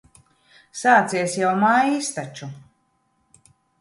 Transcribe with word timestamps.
Sācies 0.79 1.35
jau 1.41 1.51
maijs 1.65 2.09
taču. 2.17 2.49